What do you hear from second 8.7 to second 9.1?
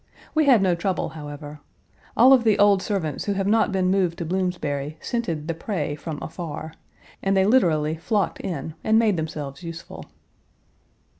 and